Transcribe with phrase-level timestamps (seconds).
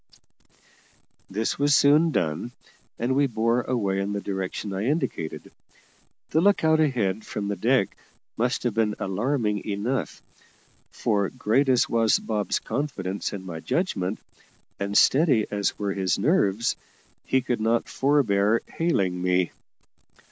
[1.29, 2.53] This was soon done,
[2.97, 5.51] and we bore away in the direction I indicated.
[6.31, 7.95] The look out ahead from the deck
[8.35, 10.23] must have been alarming enough,
[10.89, 14.17] for great as was Bob's confidence in my judgment,
[14.79, 16.75] and steady as were his nerves,
[17.23, 19.51] he could not forbear hailing me.